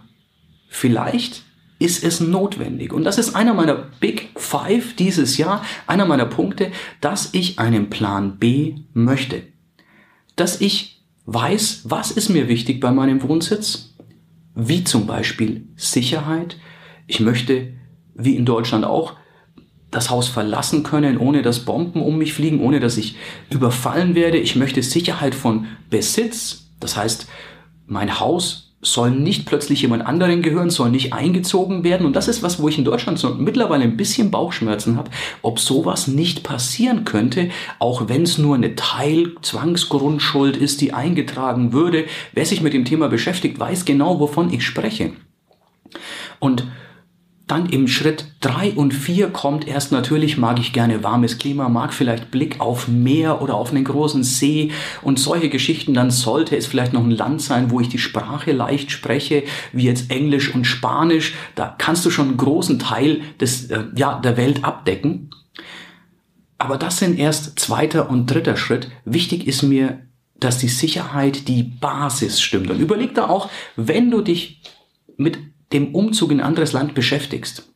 vielleicht 0.69 1.43
ist 1.77 2.03
es 2.03 2.19
notwendig. 2.19 2.93
Und 2.93 3.03
das 3.03 3.17
ist 3.17 3.35
einer 3.35 3.53
meiner 3.53 3.75
Big 3.75 4.29
Five 4.35 4.95
dieses 4.95 5.37
Jahr, 5.37 5.63
einer 5.87 6.05
meiner 6.05 6.25
Punkte, 6.25 6.71
dass 7.01 7.29
ich 7.33 7.59
einen 7.59 7.89
Plan 7.89 8.37
B 8.37 8.75
möchte. 8.93 9.43
Dass 10.35 10.61
ich 10.61 10.94
weiß, 11.25 11.81
was 11.85 12.11
ist 12.11 12.29
mir 12.29 12.47
wichtig 12.47 12.79
bei 12.79 12.91
meinem 12.91 13.21
Wohnsitz, 13.23 13.95
wie 14.55 14.83
zum 14.83 15.07
Beispiel 15.07 15.67
Sicherheit. 15.75 16.57
Ich 17.07 17.19
möchte, 17.19 17.73
wie 18.13 18.35
in 18.35 18.45
Deutschland 18.45 18.85
auch, 18.85 19.13
das 19.91 20.09
Haus 20.09 20.27
verlassen 20.27 20.83
können, 20.83 21.17
ohne 21.17 21.41
dass 21.41 21.65
Bomben 21.65 22.01
um 22.01 22.17
mich 22.17 22.33
fliegen, 22.33 22.59
ohne 22.59 22.79
dass 22.79 22.97
ich 22.97 23.15
überfallen 23.49 24.13
werde. 24.13 24.37
Ich 24.37 24.55
möchte 24.55 24.83
Sicherheit 24.83 25.35
von 25.35 25.67
Besitz. 25.89 26.69
Das 26.79 26.97
heißt, 26.97 27.27
mein 27.85 28.19
Haus 28.19 28.64
soll 28.85 29.11
nicht 29.11 29.45
plötzlich 29.45 29.81
jemand 29.81 30.05
anderen 30.05 30.41
gehören, 30.41 30.69
soll 30.69 30.89
nicht 30.89 31.13
eingezogen 31.13 31.83
werden. 31.83 32.05
Und 32.05 32.15
das 32.15 32.27
ist 32.27 32.43
was, 32.43 32.59
wo 32.59 32.69
ich 32.69 32.77
in 32.77 32.85
Deutschland 32.85 33.19
so 33.19 33.33
mittlerweile 33.33 33.83
ein 33.83 33.97
bisschen 33.97 34.31
Bauchschmerzen 34.31 34.97
habe, 34.97 35.11
ob 35.41 35.59
sowas 35.59 36.07
nicht 36.07 36.43
passieren 36.43 37.03
könnte, 37.03 37.49
auch 37.79 38.07
wenn 38.07 38.23
es 38.23 38.37
nur 38.37 38.55
eine 38.55 38.75
Teilzwangsgrundschuld 38.75 40.55
ist, 40.57 40.81
die 40.81 40.93
eingetragen 40.93 41.73
würde. 41.73 42.05
Wer 42.33 42.45
sich 42.45 42.61
mit 42.61 42.73
dem 42.73 42.85
Thema 42.85 43.09
beschäftigt, 43.09 43.59
weiß 43.59 43.85
genau, 43.85 44.19
wovon 44.19 44.53
ich 44.53 44.65
spreche. 44.65 45.11
Und 46.39 46.67
dann 47.47 47.67
im 47.67 47.87
Schritt 47.87 48.25
drei 48.41 48.71
und 48.71 48.91
vier 48.93 49.29
kommt 49.29 49.67
erst 49.67 49.91
natürlich, 49.91 50.37
mag 50.37 50.59
ich 50.59 50.73
gerne 50.73 51.03
warmes 51.03 51.37
Klima, 51.37 51.69
mag 51.69 51.93
vielleicht 51.93 52.31
Blick 52.31 52.59
auf 52.59 52.87
Meer 52.87 53.41
oder 53.41 53.53
auf 53.53 53.69
einen 53.69 53.83
großen 53.83 54.23
See 54.23 54.71
und 55.03 55.19
solche 55.19 55.49
Geschichten. 55.49 55.93
Dann 55.93 56.09
sollte 56.09 56.57
es 56.57 56.65
vielleicht 56.65 56.93
noch 56.93 57.03
ein 57.03 57.11
Land 57.11 57.43
sein, 57.43 57.69
wo 57.69 57.79
ich 57.79 57.89
die 57.89 57.99
Sprache 57.99 58.51
leicht 58.51 58.89
spreche, 58.89 59.43
wie 59.73 59.83
jetzt 59.83 60.09
Englisch 60.09 60.55
und 60.55 60.65
Spanisch. 60.65 61.35
Da 61.53 61.75
kannst 61.77 62.03
du 62.05 62.09
schon 62.09 62.29
einen 62.29 62.37
großen 62.37 62.79
Teil 62.79 63.21
des, 63.39 63.69
äh, 63.69 63.83
ja, 63.95 64.19
der 64.19 64.37
Welt 64.37 64.63
abdecken. 64.63 65.29
Aber 66.57 66.77
das 66.77 66.97
sind 66.97 67.19
erst 67.19 67.59
zweiter 67.59 68.09
und 68.09 68.25
dritter 68.25 68.57
Schritt. 68.57 68.89
Wichtig 69.03 69.45
ist 69.45 69.61
mir, 69.61 69.99
dass 70.39 70.57
die 70.57 70.67
Sicherheit 70.67 71.47
die 71.47 71.61
Basis 71.61 72.41
stimmt. 72.41 72.71
Und 72.71 72.79
überleg 72.79 73.13
da 73.13 73.27
auch, 73.27 73.49
wenn 73.75 74.09
du 74.09 74.21
dich 74.21 74.61
mit 75.17 75.37
dem 75.73 75.93
Umzug 75.95 76.31
in 76.31 76.39
ein 76.39 76.45
anderes 76.45 76.73
Land 76.73 76.93
beschäftigst, 76.93 77.69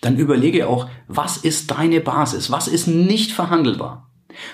dann 0.00 0.16
überlege 0.16 0.68
auch, 0.68 0.88
was 1.08 1.36
ist 1.36 1.70
deine 1.70 2.00
Basis? 2.00 2.50
Was 2.50 2.68
ist 2.68 2.86
nicht 2.86 3.32
verhandelbar? 3.32 4.10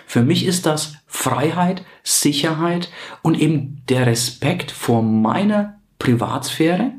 Für 0.06 0.23
mich 0.23 0.45
ist 0.45 0.66
das 0.66 0.95
Freiheit, 1.06 1.85
Sicherheit 2.02 2.88
und 3.23 3.38
eben 3.38 3.83
der 3.88 4.06
Respekt 4.06 4.71
vor 4.71 5.02
meiner 5.02 5.78
Privatsphäre, 5.99 6.92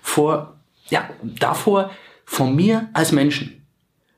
vor, 0.00 0.60
ja, 0.88 1.08
davor, 1.22 1.90
vor 2.24 2.50
mir 2.50 2.88
als 2.92 3.12
Menschen. 3.12 3.66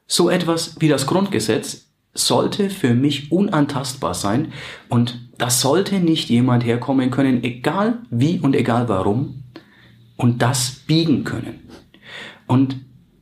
So 0.06 0.30
etwas 0.30 0.76
wie 0.78 0.88
das 0.88 1.06
Grundgesetz 1.06 1.86
sollte 2.14 2.70
für 2.70 2.94
mich 2.94 3.32
unantastbar 3.32 4.14
sein 4.14 4.52
und 4.88 5.28
das 5.38 5.60
sollte 5.60 5.96
nicht 5.96 6.30
jemand 6.30 6.64
herkommen 6.64 7.10
können, 7.10 7.44
egal 7.44 7.98
wie 8.10 8.38
und 8.38 8.54
egal 8.54 8.88
warum, 8.88 9.42
und 10.16 10.42
das 10.42 10.70
biegen 10.86 11.24
können. 11.24 11.68
Und 12.46 12.76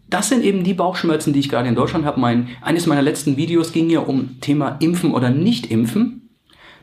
das 0.08 0.28
sind 0.28 0.44
eben 0.44 0.64
die 0.64 0.74
Bauchschmerzen, 0.74 1.32
die 1.32 1.40
ich 1.40 1.48
gerade 1.48 1.68
in 1.68 1.74
Deutschland 1.74 2.04
habe. 2.04 2.20
Mein, 2.20 2.48
eines 2.60 2.86
meiner 2.86 3.02
letzten 3.02 3.36
Videos 3.36 3.72
ging 3.72 3.90
ja 3.90 4.00
um 4.00 4.40
Thema 4.40 4.76
Impfen 4.80 5.12
oder 5.12 5.30
Nicht-Impfen. 5.30 6.30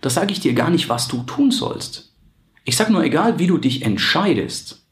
Da 0.01 0.09
sage 0.09 0.33
ich 0.33 0.39
dir 0.39 0.53
gar 0.53 0.69
nicht, 0.69 0.89
was 0.89 1.07
du 1.07 1.23
tun 1.23 1.51
sollst. 1.51 2.13
Ich 2.65 2.75
sage 2.75 2.91
nur, 2.91 3.03
egal 3.03 3.39
wie 3.39 3.47
du 3.47 3.57
dich 3.57 3.83
entscheidest, 3.83 4.85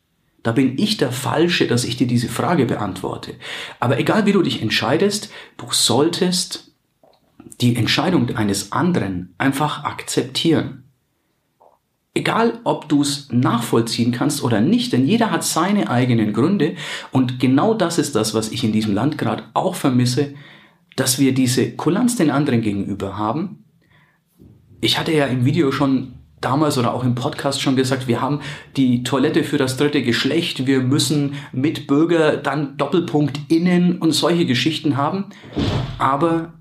da 0.44 0.52
bin 0.52 0.78
ich 0.78 0.98
der 0.98 1.12
Falsche, 1.12 1.68
dass 1.68 1.84
ich 1.84 1.98
dir 1.98 2.08
diese 2.08 2.30
Frage 2.30 2.66
beantworte. 2.66 3.36
Aber 3.80 4.00
egal 4.00 4.26
wie 4.26 4.32
du 4.32 4.42
dich 4.42 4.62
entscheidest, 4.62 5.32
du 5.58 5.66
solltest 5.72 6.72
die 7.62 7.76
Entscheidung 7.76 8.36
eines 8.36 8.72
anderen 8.72 9.34
einfach 9.38 9.84
akzeptieren. 9.84 10.88
Egal, 12.20 12.60
ob 12.66 12.90
du 12.90 13.02
es 13.02 13.30
nachvollziehen 13.32 14.12
kannst 14.12 14.44
oder 14.44 14.60
nicht, 14.60 14.92
denn 14.92 15.08
jeder 15.08 15.32
hat 15.32 15.46
seine 15.46 15.90
eigenen 15.90 16.34
Gründe 16.34 16.76
und 17.14 17.40
genau 17.40 17.74
das 17.74 17.98
ist 17.98 18.14
das, 18.14 18.34
was 18.34 18.52
ich 18.52 18.66
in 18.66 18.74
diesem 18.74 18.94
Land 18.94 19.18
gerade 19.18 19.44
auch 19.54 19.74
vermisse, 19.74 20.34
dass 20.98 21.18
wir 21.18 21.34
diese 21.34 21.72
Kulanz 21.78 22.18
den 22.18 22.30
anderen 22.30 22.60
gegenüber 22.60 23.18
haben. 23.18 23.64
Ich 24.82 25.00
hatte 25.00 25.14
ja 25.14 25.28
im 25.28 25.46
Video 25.46 25.72
schon 25.72 26.16
damals 26.42 26.78
oder 26.78 26.94
auch 26.94 27.06
im 27.06 27.16
Podcast 27.16 27.62
schon 27.62 27.78
gesagt, 27.78 28.10
wir 28.10 28.20
haben 28.20 28.42
die 28.76 29.04
Toilette 29.04 29.46
für 29.46 29.58
das 29.58 29.78
dritte 29.78 30.04
Geschlecht, 30.04 30.68
wir 30.68 30.82
müssen 30.82 31.36
Mitbürger 31.54 32.36
dann 32.36 32.76
Doppelpunkt 32.76 33.40
innen 33.48 33.98
und 34.00 34.12
solche 34.12 34.46
Geschichten 34.46 34.98
haben. 34.98 35.28
Aber 36.00 36.52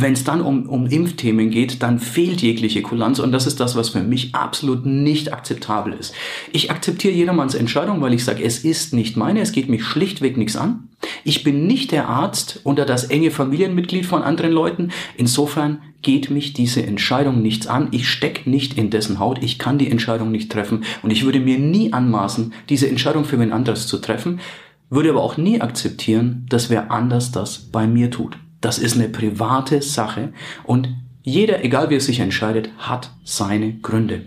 wenn 0.00 0.12
es 0.12 0.24
dann 0.24 0.40
um, 0.40 0.68
um 0.68 0.86
Impfthemen 0.86 1.50
geht, 1.50 1.82
dann 1.82 1.98
fehlt 1.98 2.42
jegliche 2.42 2.82
Kulanz 2.82 3.18
und 3.18 3.32
das 3.32 3.46
ist 3.46 3.60
das, 3.60 3.76
was 3.76 3.90
für 3.90 4.02
mich 4.02 4.34
absolut 4.34 4.84
nicht 4.84 5.32
akzeptabel 5.32 5.94
ist. 5.94 6.14
Ich 6.52 6.70
akzeptiere 6.70 7.14
jedermanns 7.14 7.54
Entscheidung, 7.54 8.00
weil 8.00 8.12
ich 8.12 8.24
sage, 8.24 8.42
es 8.42 8.58
ist 8.58 8.92
nicht 8.92 9.16
meine, 9.16 9.40
es 9.40 9.52
geht 9.52 9.68
mich 9.68 9.84
schlichtweg 9.84 10.36
nichts 10.36 10.56
an. 10.56 10.88
Ich 11.24 11.44
bin 11.44 11.66
nicht 11.66 11.92
der 11.92 12.08
Arzt 12.08 12.60
oder 12.64 12.84
das 12.84 13.04
enge 13.04 13.30
Familienmitglied 13.30 14.06
von 14.06 14.22
anderen 14.22 14.52
Leuten. 14.52 14.90
Insofern 15.16 15.80
geht 16.02 16.30
mich 16.30 16.52
diese 16.52 16.82
Entscheidung 16.84 17.42
nichts 17.42 17.66
an. 17.66 17.88
Ich 17.90 18.08
stecke 18.08 18.48
nicht 18.48 18.78
in 18.78 18.90
dessen 18.90 19.18
Haut. 19.18 19.42
Ich 19.42 19.58
kann 19.58 19.78
die 19.78 19.90
Entscheidung 19.90 20.30
nicht 20.30 20.52
treffen. 20.52 20.84
Und 21.02 21.10
ich 21.10 21.24
würde 21.24 21.40
mir 21.40 21.58
nie 21.58 21.92
anmaßen, 21.92 22.52
diese 22.68 22.88
Entscheidung 22.88 23.24
für 23.24 23.38
wen 23.38 23.52
anderes 23.52 23.86
zu 23.86 23.98
treffen, 23.98 24.40
würde 24.88 25.10
aber 25.10 25.22
auch 25.22 25.36
nie 25.36 25.60
akzeptieren, 25.60 26.46
dass 26.48 26.70
wer 26.70 26.90
anders 26.90 27.32
das 27.32 27.58
bei 27.58 27.86
mir 27.86 28.10
tut. 28.10 28.38
Das 28.66 28.78
ist 28.78 28.96
eine 28.96 29.08
private 29.08 29.80
Sache 29.80 30.32
und 30.64 30.88
jeder, 31.22 31.64
egal 31.64 31.88
wie 31.88 31.94
er 31.94 32.00
sich 32.00 32.18
entscheidet, 32.18 32.68
hat 32.78 33.12
seine 33.22 33.74
Gründe. 33.74 34.26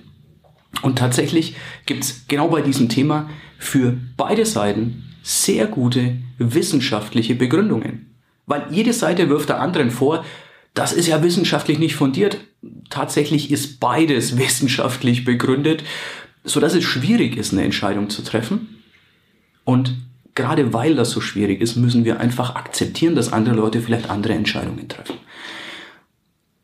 Und 0.81 0.97
tatsächlich 0.97 1.57
gibt 1.85 2.05
es 2.05 2.25
genau 2.29 2.47
bei 2.47 2.61
diesem 2.61 2.87
Thema 2.87 3.29
für 3.57 3.97
beide 4.15 4.45
Seiten 4.45 5.03
sehr 5.23 5.67
gute 5.67 6.19
wissenschaftliche 6.37 7.35
Begründungen. 7.35 8.15
Weil 8.45 8.65
jede 8.71 8.93
Seite 8.93 9.27
wirft 9.27 9.49
der 9.49 9.59
anderen 9.59 9.91
vor, 9.91 10.23
das 10.73 10.93
ist 10.93 11.07
ja 11.07 11.21
wissenschaftlich 11.21 11.77
nicht 11.77 11.97
fundiert. 11.97 12.37
Tatsächlich 12.89 13.51
ist 13.51 13.81
beides 13.81 14.37
wissenschaftlich 14.37 15.25
begründet, 15.25 15.83
so 16.45 16.61
dass 16.61 16.75
es 16.75 16.85
schwierig 16.85 17.35
ist, 17.35 17.51
eine 17.51 17.65
Entscheidung 17.65 18.09
zu 18.09 18.23
treffen. 18.23 18.81
Und 19.65 19.97
gerade 20.35 20.73
weil 20.73 20.95
das 20.95 21.11
so 21.11 21.21
schwierig 21.21 21.61
ist, 21.61 21.75
müssen 21.75 22.05
wir 22.05 22.19
einfach 22.19 22.55
akzeptieren, 22.55 23.15
dass 23.15 23.33
andere 23.33 23.55
Leute 23.55 23.81
vielleicht 23.81 24.09
andere 24.09 24.33
Entscheidungen 24.33 24.87
treffen. 24.87 25.15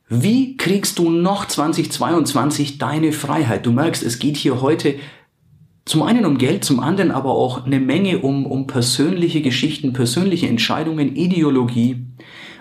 Wie 0.07 0.55
kriegst 0.55 0.99
du 0.99 1.09
noch 1.09 1.45
2022 1.45 2.77
deine 2.77 3.11
Freiheit? 3.11 3.65
Du 3.65 3.71
merkst, 3.71 4.03
es 4.03 4.19
geht 4.19 4.37
hier 4.37 4.61
heute 4.61 4.95
zum 5.85 6.03
einen 6.03 6.25
um 6.25 6.37
Geld, 6.37 6.63
zum 6.63 6.79
anderen 6.79 7.11
aber 7.11 7.31
auch 7.31 7.65
eine 7.65 7.79
Menge 7.79 8.19
um, 8.19 8.45
um 8.45 8.67
persönliche 8.67 9.41
Geschichten, 9.41 9.93
persönliche 9.93 10.47
Entscheidungen, 10.47 11.15
Ideologie 11.15 12.05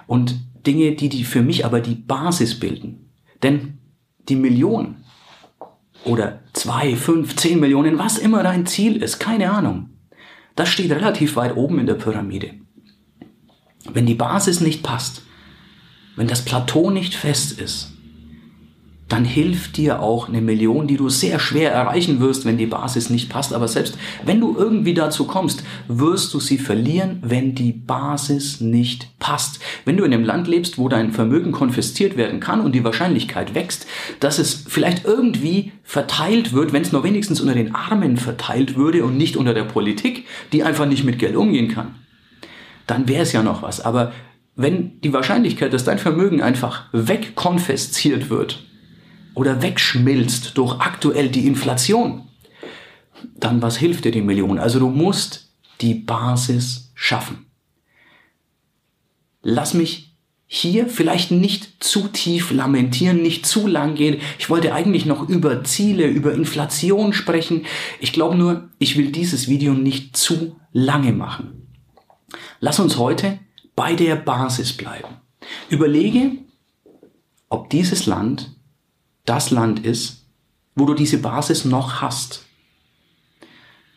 und 0.07 0.37
Dinge, 0.67 0.93
die, 0.93 1.09
die 1.09 1.25
für 1.25 1.43
mich 1.43 1.65
aber 1.65 1.81
die 1.81 1.95
Basis 1.95 2.59
bilden. 2.59 3.11
Denn 3.43 3.79
die 4.29 4.37
Million 4.37 4.97
oder 6.05 6.41
zwei, 6.53 6.97
fünf, 6.97 7.37
zehn 7.37 7.61
Millionen, 7.61 7.99
was 7.99 8.19
immer 8.19 8.43
dein 8.43 8.67
Ziel 8.67 9.03
ist, 9.03 9.19
keine 9.19 9.51
Ahnung. 9.51 9.91
Das 10.55 10.69
steht 10.69 10.91
relativ 10.93 11.37
weit 11.37 11.57
oben 11.57 11.79
in 11.79 11.87
der 11.87 11.95
Pyramide. 11.95 12.55
Wenn 13.91 14.07
die 14.07 14.15
Basis 14.15 14.61
nicht 14.61 14.83
passt, 14.83 15.23
wenn 16.17 16.29
das 16.29 16.45
Plateau 16.45 16.91
nicht 16.91 17.15
fest 17.15 17.59
ist, 17.59 17.94
dann 19.15 19.25
hilft 19.25 19.77
dir 19.77 20.01
auch 20.01 20.29
eine 20.29 20.41
Million, 20.41 20.89
die 20.89 20.97
du 20.97 21.09
sehr 21.09 21.39
schwer 21.39 21.71
erreichen 21.71 22.19
wirst, 22.19 22.45
wenn 22.47 22.59
die 22.59 22.67
Basis 22.67 23.11
nicht 23.11 23.29
passt. 23.29 23.53
Aber 23.53 23.69
selbst 23.69 23.97
wenn 24.25 24.41
du 24.41 24.57
irgendwie 24.59 24.93
dazu 24.93 25.25
kommst, 25.25 25.63
wirst 25.87 26.35
du 26.35 26.41
sie 26.41 26.59
verlieren, 26.59 27.21
wenn 27.23 27.55
die 27.55 27.71
Basis 27.71 28.61
nicht 28.61 29.17
passt. 29.21 29.61
Wenn 29.85 29.97
du 29.97 30.03
in 30.03 30.13
einem 30.13 30.25
Land 30.25 30.49
lebst, 30.49 30.79
wo 30.79 30.89
dein 30.89 31.13
Vermögen 31.13 31.53
konfisziert 31.53 32.17
werden 32.17 32.41
kann 32.41 32.61
und 32.61 32.75
die 32.75 32.83
Wahrscheinlichkeit 32.83 33.55
wächst, 33.55 33.87
dass 34.19 34.41
es 34.41 34.65
vielleicht 34.67 35.05
irgendwie 35.05 35.71
verteilt 35.85 36.53
wird, 36.53 36.73
wenn 36.73 36.83
es 36.83 36.91
nur 36.91 37.05
wenigstens 37.05 37.41
unter 37.41 37.55
den 37.55 37.73
Armen 37.73 38.17
verteilt 38.17 38.75
würde 38.75 39.05
und 39.05 39.17
nicht 39.17 39.37
unter 39.37 39.55
der 39.55 39.63
Politik, 39.63 40.27
die 40.53 40.65
einfach 40.65 40.87
nicht 40.87 41.05
mit 41.05 41.21
Geld 41.21 41.37
umgehen 41.37 41.69
kann, 41.69 41.95
dann 42.89 43.07
wäre 43.07 43.23
es 43.23 43.31
ja 43.31 43.45
noch 43.45 43.63
was. 43.63 43.81
Aber 43.81 44.13
wenn 44.57 45.01
die 45.03 45.13
Wahrscheinlichkeit, 45.13 45.73
dass 45.73 45.85
dein 45.85 45.99
Vermögen 45.99 46.43
einfach 46.43 46.87
wegkonfisziert 46.91 48.29
wird 48.29 48.65
oder 49.35 49.63
wegschmilzt 49.63 50.57
durch 50.57 50.81
aktuell 50.81 51.29
die 51.29 51.47
Inflation, 51.47 52.29
dann 53.37 53.63
was 53.63 53.77
hilft 53.77 54.05
dir 54.05 54.13
die 54.13 54.23
Million? 54.23 54.59
Also 54.59 54.79
du 54.79 54.89
musst 54.89 55.51
die 55.81 55.95
Basis 55.95 56.93
schaffen. 56.95 57.47
Lass 59.43 59.75
mich 59.75 60.15
hier 60.47 60.89
vielleicht 60.89 61.31
nicht 61.31 61.83
zu 61.83 62.09
tief 62.09 62.51
lamentieren, 62.51 63.23
nicht 63.23 63.47
zu 63.47 63.67
lang 63.67 63.95
gehen. 63.95 64.21
Ich 64.39 64.51
wollte 64.51 64.73
eigentlich 64.73 65.07
noch 65.07 65.29
über 65.29 65.65
Ziele, 65.65 66.07
über 66.07 66.33
Inflation 66.33 67.13
sprechen. 67.13 67.67
Ich 67.99 68.13
glaube 68.13 68.37
nur, 68.37 68.69
ich 68.79 68.97
will 68.97 69.11
dieses 69.11 69.49
Video 69.49 69.75
nicht 69.75 70.17
zu 70.17 70.57
lange 70.73 71.13
machen. 71.13 71.69
Lass 72.61 72.79
uns 72.79 72.99
heute 72.99 73.39
bei 73.75 73.95
der 73.95 74.17
Basis 74.17 74.73
bleiben. 74.73 75.09
Überlege, 75.69 76.33
ob 77.49 77.71
dieses 77.71 78.07
Land 78.07 78.54
das 79.25 79.51
Land 79.51 79.85
ist, 79.85 80.27
wo 80.75 80.87
du 80.87 80.95
diese 80.95 81.19
Basis 81.19 81.65
noch 81.65 82.01
hast. 82.01 82.45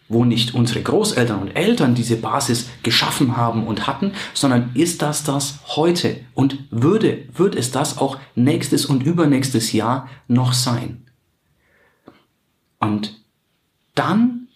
Wo 0.09 0.23
nicht 0.23 0.53
unsere 0.53 0.81
Großeltern 0.81 1.41
und 1.41 1.55
Eltern 1.55 1.93
diese 1.93 2.15
Basis 2.15 2.69
geschaffen 2.81 3.35
haben 3.35 3.67
und 3.67 3.87
hatten, 3.87 4.13
sondern 4.33 4.71
ist 4.73 5.01
das 5.01 5.23
das 5.23 5.59
heute 5.75 6.21
und 6.33 6.59
würde, 6.71 7.27
wird 7.33 7.55
es 7.55 7.71
das 7.71 7.97
auch 7.97 8.17
nächstes 8.35 8.85
und 8.85 9.03
übernächstes 9.03 9.73
Jahr 9.73 10.07
noch 10.27 10.53
sein. 10.53 11.05
Und 12.79 13.21
dann 13.95 14.47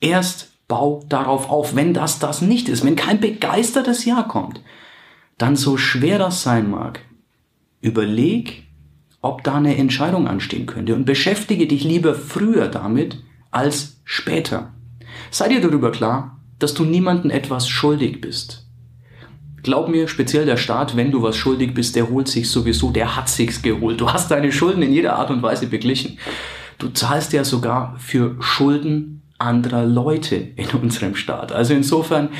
erst 0.00 0.52
bau 0.68 1.04
darauf 1.08 1.50
auf. 1.50 1.74
Wenn 1.74 1.92
das 1.94 2.18
das 2.18 2.42
nicht 2.42 2.68
ist, 2.68 2.84
wenn 2.84 2.96
kein 2.96 3.20
begeistertes 3.20 4.04
Jahr 4.04 4.28
kommt, 4.28 4.62
dann 5.38 5.56
so 5.56 5.76
schwer 5.76 6.18
das 6.18 6.42
sein 6.42 6.70
mag, 6.70 7.00
überleg, 7.80 8.67
ob 9.20 9.42
da 9.44 9.56
eine 9.56 9.76
Entscheidung 9.76 10.28
anstehen 10.28 10.66
könnte 10.66 10.94
und 10.94 11.04
beschäftige 11.04 11.66
dich 11.66 11.84
lieber 11.84 12.14
früher 12.14 12.68
damit 12.68 13.22
als 13.50 14.00
später. 14.04 14.72
Sei 15.30 15.48
dir 15.48 15.60
darüber 15.60 15.90
klar, 15.90 16.40
dass 16.58 16.74
du 16.74 16.84
niemanden 16.84 17.30
etwas 17.30 17.68
schuldig 17.68 18.20
bist. 18.20 18.66
Glaub 19.62 19.88
mir, 19.88 20.06
speziell 20.08 20.46
der 20.46 20.56
Staat, 20.56 20.96
wenn 20.96 21.10
du 21.10 21.22
was 21.22 21.36
schuldig 21.36 21.74
bist, 21.74 21.96
der 21.96 22.08
holt 22.08 22.28
sich 22.28 22.48
sowieso, 22.48 22.90
der 22.90 23.16
hat 23.16 23.28
sich's 23.28 23.60
geholt. 23.60 24.00
Du 24.00 24.10
hast 24.10 24.30
deine 24.30 24.52
Schulden 24.52 24.82
in 24.82 24.92
jeder 24.92 25.16
Art 25.16 25.30
und 25.30 25.42
Weise 25.42 25.66
beglichen. 25.66 26.18
Du 26.78 26.88
zahlst 26.88 27.32
ja 27.32 27.42
sogar 27.42 27.96
für 27.98 28.36
Schulden 28.40 29.22
anderer 29.38 29.84
Leute 29.84 30.36
in 30.36 30.68
unserem 30.80 31.16
Staat. 31.16 31.52
Also 31.52 31.74
insofern 31.74 32.30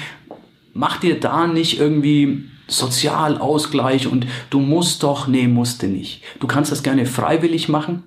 mach 0.75 0.99
dir 0.99 1.19
da 1.19 1.47
nicht 1.47 1.81
irgendwie 1.81 2.45
Sozialausgleich 2.69 4.07
und 4.07 4.27
du 4.51 4.61
musst 4.61 5.03
doch, 5.03 5.27
nee, 5.27 5.49
musste 5.49 5.89
nicht. 5.89 6.23
Du 6.39 6.47
kannst 6.47 6.71
das 6.71 6.83
gerne 6.83 7.07
freiwillig 7.07 7.69
machen. 7.69 8.05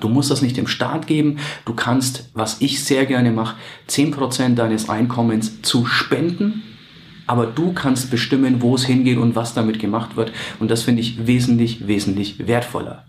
Du 0.00 0.08
musst 0.08 0.30
das 0.30 0.42
nicht 0.42 0.56
dem 0.56 0.66
Staat 0.66 1.06
geben. 1.06 1.38
Du 1.64 1.74
kannst, 1.74 2.30
was 2.34 2.60
ich 2.60 2.84
sehr 2.84 3.06
gerne 3.06 3.32
mache, 3.32 3.56
zehn 3.86 4.10
Prozent 4.10 4.58
deines 4.58 4.88
Einkommens 4.88 5.62
zu 5.62 5.86
spenden. 5.86 6.62
Aber 7.26 7.46
du 7.46 7.72
kannst 7.72 8.10
bestimmen, 8.10 8.62
wo 8.62 8.74
es 8.74 8.84
hingeht 8.86 9.18
und 9.18 9.34
was 9.34 9.52
damit 9.52 9.78
gemacht 9.78 10.16
wird. 10.16 10.32
Und 10.60 10.70
das 10.70 10.82
finde 10.82 11.02
ich 11.02 11.26
wesentlich, 11.26 11.86
wesentlich 11.86 12.46
wertvoller. 12.46 13.04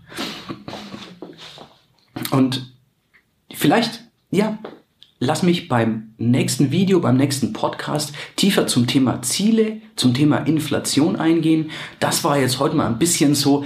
Und 2.30 2.74
vielleicht, 3.52 4.02
ja, 4.30 4.58
lass 5.20 5.42
mich 5.42 5.68
beim 5.68 6.14
nächsten 6.18 6.72
Video, 6.72 6.98
beim 6.98 7.16
nächsten 7.16 7.52
Podcast 7.52 8.12
tiefer 8.36 8.66
zum 8.66 8.86
Thema 8.86 9.22
Ziele, 9.22 9.80
zum 9.94 10.14
Thema 10.14 10.38
Inflation 10.38 11.16
eingehen. 11.16 11.70
Das 12.00 12.24
war 12.24 12.38
jetzt 12.38 12.58
heute 12.58 12.74
mal 12.74 12.86
ein 12.86 12.98
bisschen 12.98 13.34
so 13.34 13.64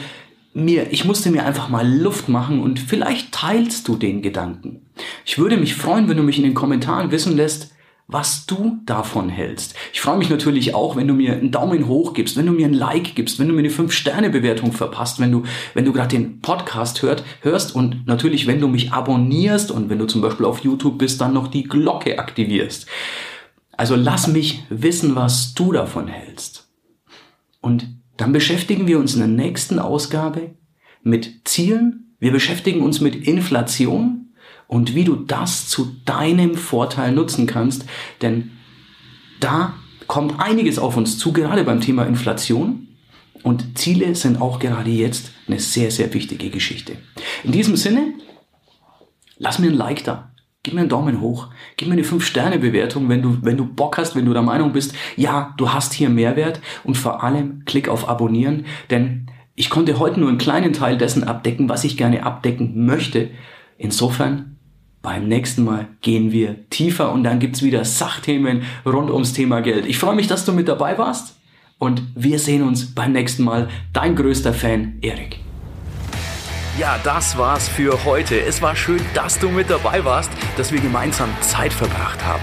mir, 0.53 0.93
ich 0.93 1.05
musste 1.05 1.31
mir 1.31 1.47
einfach 1.47 1.69
mal 1.69 1.89
Luft 1.89 2.29
machen 2.29 2.61
und 2.61 2.79
vielleicht 2.79 3.33
teilst 3.33 3.89
du 3.89 3.97
den 3.97 4.23
Gedanken. 4.23 4.83
Ich 5.25 5.39
würde 5.39 5.57
mich 5.57 5.75
freuen, 5.75 6.09
wenn 6.09 6.17
du 6.17 6.23
mich 6.23 6.39
in 6.39 6.45
den 6.45 6.55
Kommentaren 6.55 7.11
wissen 7.11 7.37
lässt, 7.37 7.74
was 8.07 8.45
du 8.45 8.81
davon 8.85 9.31
hältst. 9.31 9.75
Ich 9.93 10.01
freue 10.01 10.19
mich 10.19 10.29
natürlich 10.29 10.75
auch, 10.75 10.95
wenn 10.95 11.09
du 11.09 11.15
mir 11.15 11.33
einen 11.33 11.51
Daumen 11.51 11.89
hoch 11.89 12.13
gibst, 12.13 12.37
wenn 12.37 12.47
du 12.47 12.53
mir 12.53 12.67
ein 12.67 12.75
Like 12.75 13.15
gibst, 13.15 13.39
wenn 13.39 13.49
du 13.49 13.55
mir 13.55 13.61
eine 13.61 13.71
5-Sterne-Bewertung 13.71 14.73
verpasst, 14.73 15.21
wenn 15.21 15.33
du, 15.33 15.45
wenn 15.73 15.87
du 15.87 15.93
gerade 15.93 16.09
den 16.09 16.41
Podcast 16.41 17.03
hört, 17.03 17.25
hörst 17.41 17.75
und 17.75 18.07
natürlich, 18.07 18.47
wenn 18.47 18.61
du 18.61 18.69
mich 18.69 18.93
abonnierst 18.93 19.71
und 19.71 19.89
wenn 19.89 19.99
du 19.99 20.07
zum 20.07 20.21
Beispiel 20.21 20.45
auf 20.45 20.61
YouTube 20.61 20.99
bist, 20.99 21.21
dann 21.21 21.33
noch 21.33 21.49
die 21.49 21.65
Glocke 21.65 22.19
aktivierst. 22.19 22.87
Also 23.73 23.97
lass 23.97 24.29
mich 24.29 24.65
wissen, 24.69 25.17
was 25.17 25.55
du 25.55 25.73
davon 25.73 26.07
hältst. 26.07 26.69
Und 27.61 27.89
dann 28.19 28.33
beschäftigen 28.33 28.87
wir 28.87 28.99
uns 28.99 29.15
in 29.15 29.21
der 29.21 29.29
nächsten 29.29 29.79
Ausgabe 29.79 30.55
mit 31.03 31.49
Zielen. 31.49 32.15
Wir 32.21 32.33
beschäftigen 32.33 32.83
uns 32.83 33.01
mit 33.01 33.17
Inflation 33.17 34.24
und 34.67 34.95
wie 34.95 35.05
du 35.05 35.17
das 35.17 35.69
zu 35.69 35.97
deinem 36.05 36.57
Vorteil 36.57 37.13
nutzen 37.13 37.47
kannst. 37.47 37.85
Denn 38.23 38.53
da 39.41 39.75
kommt 40.07 40.41
einiges 40.41 40.79
auf 40.79 40.97
uns 40.97 41.19
zu, 41.19 41.33
gerade 41.33 41.65
beim 41.65 41.81
Thema 41.81 42.05
Inflation. 42.05 42.89
Und 43.43 43.79
Ziele 43.79 44.15
sind 44.15 44.41
auch 44.41 44.59
gerade 44.59 44.91
jetzt 44.91 45.33
eine 45.47 45.61
sehr, 45.61 45.91
sehr 45.91 46.13
wichtige 46.15 46.49
Geschichte. 46.51 46.97
In 47.43 47.53
diesem 47.53 47.77
Sinne, 47.77 48.15
lass 49.37 49.59
mir 49.59 49.71
ein 49.71 49.77
Like 49.77 50.05
da. 50.05 50.31
Gib 50.63 50.73
mir 50.73 50.81
einen 50.81 50.89
Daumen 50.89 51.21
hoch. 51.21 51.49
Gib 51.77 51.89
mir 51.89 51.93
eine 51.93 52.05
5-Sterne-Bewertung, 52.05 53.11
wenn 53.11 53.21
du, 53.21 53.37
wenn 53.43 53.59
du 53.59 53.67
Bock 53.67 53.99
hast, 53.99 54.17
wenn 54.17 54.25
du 54.25 54.33
der 54.33 54.41
Meinung 54.41 54.73
bist, 54.73 54.95
ja, 55.15 55.53
du 55.59 55.75
hast 55.75 55.93
hier 55.93 56.09
Mehrwert. 56.09 56.61
Und 56.85 56.97
vor 56.97 57.23
allem 57.23 57.67
klick 57.67 57.89
auf 57.89 58.09
Abonnieren, 58.09 58.65
denn 58.89 59.27
ich 59.57 59.71
konnte 59.71 59.99
heute 59.99 60.19
nur 60.19 60.31
einen 60.31 60.39
kleinen 60.39 60.73
Teil 60.73 60.99
dessen 60.99 61.23
abdecken, 61.23 61.69
was 61.69 61.85
ich 61.85 61.97
gerne 61.97 62.25
abdecken 62.25 62.87
möchte. 62.87 63.31
Insofern 63.79 64.54
beim 65.05 65.29
nächsten 65.29 65.63
Mal 65.65 65.87
gehen 66.01 66.33
wir 66.33 66.69
tiefer 66.71 67.13
und 67.13 67.23
dann 67.23 67.39
gibt's 67.39 67.63
wieder 67.63 67.85
Sachthemen 67.85 68.63
rund 68.85 69.11
ums 69.11 69.35
Thema 69.35 69.61
Geld. 69.61 69.87
Ich 69.87 69.99
freue 69.99 70.17
mich, 70.17 70.27
dass 70.27 70.45
du 70.45 70.53
mit 70.53 70.67
dabei 70.67 70.99
warst 70.99 71.37
und 71.79 72.03
wir 72.17 72.41
sehen 72.41 72.63
uns 72.63 72.93
beim 72.95 73.13
nächsten 73.13 73.45
Mal. 73.45 73.69
Dein 73.93 74.17
größter 74.17 74.55
Fan, 74.55 74.95
Erik. 75.03 75.39
Ja, 76.79 76.99
das 77.05 77.39
war's 77.39 77.69
für 77.69 78.05
heute. 78.05 78.41
Es 78.41 78.63
war 78.63 78.75
schön, 78.75 79.01
dass 79.15 79.39
du 79.39 79.51
mit 79.51 79.71
dabei 79.71 80.05
warst, 80.05 80.31
dass 80.57 80.73
wir 80.73 80.81
gemeinsam 80.81 81.29
Zeit 81.41 81.73
verbracht 81.73 82.25
haben. 82.25 82.43